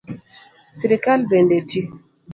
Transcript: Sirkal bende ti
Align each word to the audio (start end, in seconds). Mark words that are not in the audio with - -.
Sirkal 0.79 1.19
bende 1.29 1.57
ti 1.69 1.81